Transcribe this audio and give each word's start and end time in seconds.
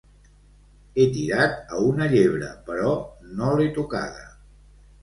He 1.01 1.05
tirat 1.17 1.75
a 1.77 1.83
una 1.91 2.09
llebre, 2.15 2.51
però 2.71 2.99
no 3.43 3.55
l'he 3.61 3.71
tocada. 3.79 4.31